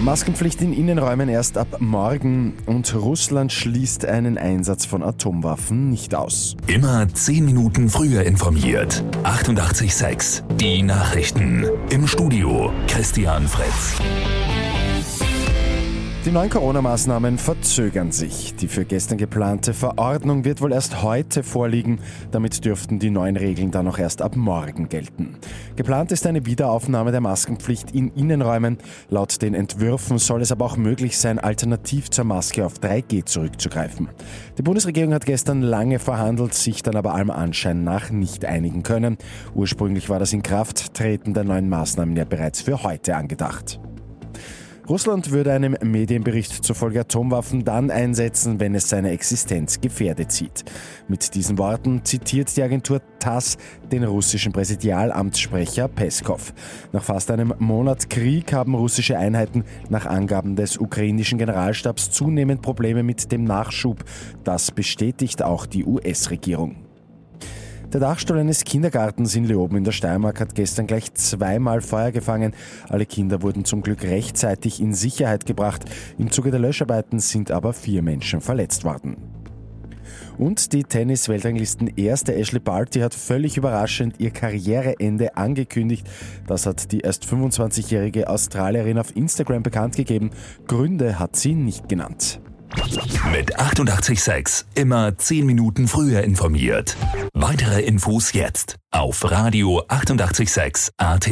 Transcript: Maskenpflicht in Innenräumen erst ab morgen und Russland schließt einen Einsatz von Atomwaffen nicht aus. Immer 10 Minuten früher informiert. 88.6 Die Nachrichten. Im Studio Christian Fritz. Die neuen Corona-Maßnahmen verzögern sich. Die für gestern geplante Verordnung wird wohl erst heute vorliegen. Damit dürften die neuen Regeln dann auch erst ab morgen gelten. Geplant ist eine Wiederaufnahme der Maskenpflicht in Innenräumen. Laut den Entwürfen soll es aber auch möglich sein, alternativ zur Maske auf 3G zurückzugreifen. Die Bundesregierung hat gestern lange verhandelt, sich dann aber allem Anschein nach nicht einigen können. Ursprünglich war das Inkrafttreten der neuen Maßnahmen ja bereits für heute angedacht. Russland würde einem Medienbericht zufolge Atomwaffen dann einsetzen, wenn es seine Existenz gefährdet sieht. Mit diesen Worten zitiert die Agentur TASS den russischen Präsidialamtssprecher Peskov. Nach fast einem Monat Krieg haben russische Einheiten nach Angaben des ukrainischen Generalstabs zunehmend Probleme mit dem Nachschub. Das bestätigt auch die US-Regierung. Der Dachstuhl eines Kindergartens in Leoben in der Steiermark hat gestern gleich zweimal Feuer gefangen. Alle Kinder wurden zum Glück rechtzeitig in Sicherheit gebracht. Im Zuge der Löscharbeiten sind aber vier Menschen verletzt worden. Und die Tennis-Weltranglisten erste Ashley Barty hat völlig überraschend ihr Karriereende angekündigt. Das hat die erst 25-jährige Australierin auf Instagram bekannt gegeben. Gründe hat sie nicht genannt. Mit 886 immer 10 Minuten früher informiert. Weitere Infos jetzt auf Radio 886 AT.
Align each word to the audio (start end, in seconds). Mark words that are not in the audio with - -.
Maskenpflicht 0.00 0.62
in 0.62 0.72
Innenräumen 0.72 1.28
erst 1.28 1.58
ab 1.58 1.80
morgen 1.80 2.54
und 2.66 2.94
Russland 2.94 3.52
schließt 3.52 4.06
einen 4.06 4.38
Einsatz 4.38 4.86
von 4.86 5.02
Atomwaffen 5.02 5.90
nicht 5.90 6.14
aus. 6.14 6.56
Immer 6.68 7.08
10 7.12 7.44
Minuten 7.44 7.88
früher 7.88 8.22
informiert. 8.22 9.04
88.6 9.24 10.42
Die 10.56 10.82
Nachrichten. 10.82 11.66
Im 11.90 12.06
Studio 12.06 12.72
Christian 12.86 13.48
Fritz. 13.48 13.98
Die 16.24 16.32
neuen 16.32 16.50
Corona-Maßnahmen 16.50 17.38
verzögern 17.38 18.10
sich. 18.10 18.54
Die 18.56 18.66
für 18.66 18.84
gestern 18.84 19.18
geplante 19.18 19.72
Verordnung 19.72 20.44
wird 20.44 20.60
wohl 20.60 20.72
erst 20.72 21.00
heute 21.02 21.44
vorliegen. 21.44 22.00
Damit 22.32 22.64
dürften 22.64 22.98
die 22.98 23.08
neuen 23.08 23.36
Regeln 23.36 23.70
dann 23.70 23.86
auch 23.86 23.98
erst 23.98 24.20
ab 24.20 24.34
morgen 24.34 24.88
gelten. 24.88 25.36
Geplant 25.76 26.10
ist 26.10 26.26
eine 26.26 26.44
Wiederaufnahme 26.44 27.12
der 27.12 27.20
Maskenpflicht 27.20 27.92
in 27.92 28.08
Innenräumen. 28.14 28.78
Laut 29.08 29.40
den 29.40 29.54
Entwürfen 29.54 30.18
soll 30.18 30.42
es 30.42 30.50
aber 30.50 30.64
auch 30.66 30.76
möglich 30.76 31.16
sein, 31.16 31.38
alternativ 31.38 32.10
zur 32.10 32.24
Maske 32.24 32.66
auf 32.66 32.74
3G 32.74 33.24
zurückzugreifen. 33.24 34.08
Die 34.58 34.62
Bundesregierung 34.62 35.14
hat 35.14 35.24
gestern 35.24 35.62
lange 35.62 36.00
verhandelt, 36.00 36.52
sich 36.52 36.82
dann 36.82 36.96
aber 36.96 37.14
allem 37.14 37.30
Anschein 37.30 37.84
nach 37.84 38.10
nicht 38.10 38.44
einigen 38.44 38.82
können. 38.82 39.18
Ursprünglich 39.54 40.10
war 40.10 40.18
das 40.18 40.32
Inkrafttreten 40.32 41.32
der 41.32 41.44
neuen 41.44 41.68
Maßnahmen 41.68 42.16
ja 42.16 42.24
bereits 42.24 42.60
für 42.60 42.82
heute 42.82 43.14
angedacht. 43.16 43.78
Russland 44.88 45.32
würde 45.32 45.52
einem 45.52 45.76
Medienbericht 45.82 46.64
zufolge 46.64 47.00
Atomwaffen 47.00 47.62
dann 47.62 47.90
einsetzen, 47.90 48.58
wenn 48.58 48.74
es 48.74 48.88
seine 48.88 49.10
Existenz 49.10 49.82
gefährdet 49.82 50.32
sieht. 50.32 50.64
Mit 51.08 51.34
diesen 51.34 51.58
Worten 51.58 52.06
zitiert 52.06 52.56
die 52.56 52.62
Agentur 52.62 53.02
TASS 53.18 53.58
den 53.92 54.04
russischen 54.04 54.52
Präsidialamtssprecher 54.52 55.88
Peskov. 55.88 56.54
Nach 56.92 57.02
fast 57.04 57.30
einem 57.30 57.52
Monat 57.58 58.08
Krieg 58.08 58.54
haben 58.54 58.74
russische 58.74 59.18
Einheiten 59.18 59.64
nach 59.90 60.06
Angaben 60.06 60.56
des 60.56 60.78
ukrainischen 60.78 61.36
Generalstabs 61.36 62.10
zunehmend 62.10 62.62
Probleme 62.62 63.02
mit 63.02 63.30
dem 63.30 63.44
Nachschub. 63.44 64.02
Das 64.42 64.70
bestätigt 64.70 65.42
auch 65.42 65.66
die 65.66 65.84
US-Regierung. 65.84 66.87
Der 67.92 68.00
Dachstuhl 68.00 68.36
eines 68.36 68.64
Kindergartens 68.64 69.34
in 69.34 69.44
Leoben 69.44 69.78
in 69.78 69.84
der 69.84 69.92
Steiermark 69.92 70.40
hat 70.40 70.54
gestern 70.54 70.86
gleich 70.86 71.14
zweimal 71.14 71.80
Feuer 71.80 72.12
gefangen. 72.12 72.52
Alle 72.86 73.06
Kinder 73.06 73.40
wurden 73.40 73.64
zum 73.64 73.80
Glück 73.80 74.02
rechtzeitig 74.02 74.78
in 74.82 74.92
Sicherheit 74.92 75.46
gebracht. 75.46 75.86
Im 76.18 76.30
Zuge 76.30 76.50
der 76.50 76.60
Löscharbeiten 76.60 77.18
sind 77.18 77.50
aber 77.50 77.72
vier 77.72 78.02
Menschen 78.02 78.42
verletzt 78.42 78.84
worden. 78.84 79.16
Und 80.36 80.74
die 80.74 80.84
Tennis-Weltranglisten 80.84 81.88
erste 81.96 82.34
Ashley 82.34 82.60
Barty 82.60 83.00
hat 83.00 83.14
völlig 83.14 83.56
überraschend 83.56 84.16
ihr 84.20 84.32
Karriereende 84.32 85.38
angekündigt. 85.38 86.06
Das 86.46 86.66
hat 86.66 86.92
die 86.92 87.00
erst 87.00 87.24
25-jährige 87.24 88.28
Australierin 88.28 88.98
auf 88.98 89.16
Instagram 89.16 89.62
bekannt 89.62 89.96
gegeben. 89.96 90.30
Gründe 90.66 91.18
hat 91.18 91.36
sie 91.36 91.54
nicht 91.54 91.88
genannt. 91.88 92.38
Mit 93.32 93.58
886 93.58 94.66
immer 94.74 95.16
10 95.16 95.46
Minuten 95.46 95.88
früher 95.88 96.22
informiert. 96.22 96.96
Weitere 97.34 97.82
Infos 97.82 98.32
jetzt 98.32 98.76
auf 98.90 99.30
Radio 99.30 99.82
886 99.88 100.92
AT. 100.96 101.28